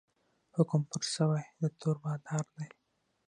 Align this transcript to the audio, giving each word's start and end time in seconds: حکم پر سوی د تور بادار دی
حکم 0.55 0.81
پر 0.91 1.03
سوی 1.15 1.43
د 1.61 1.63
تور 1.79 1.95
بادار 2.03 2.45
دی 2.57 2.67